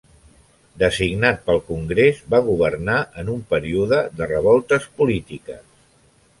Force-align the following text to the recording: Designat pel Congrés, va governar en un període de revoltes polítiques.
Designat 0.83 1.43
pel 1.49 1.61
Congrés, 1.67 2.23
va 2.35 2.41
governar 2.49 2.97
en 3.25 3.31
un 3.37 3.45
període 3.55 4.03
de 4.21 4.33
revoltes 4.35 4.93
polítiques. 5.03 5.65